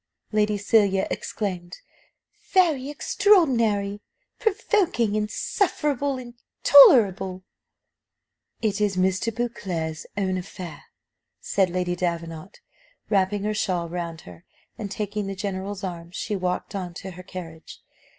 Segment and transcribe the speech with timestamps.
[0.31, 1.77] Lady Cecilia exclaimed
[2.53, 4.01] "Very extraordinary!
[4.39, 5.13] Provoking!
[5.13, 6.17] Insufferable!
[6.17, 7.43] Intolerable!"
[8.63, 9.31] "It is Mr.
[9.35, 10.85] Beauclerc's own affair,"
[11.39, 12.61] said Lady Davenant,
[13.11, 14.43] wrapping her shawl round her;
[14.75, 17.79] and, taking the general's arm, she walked on to her carriage.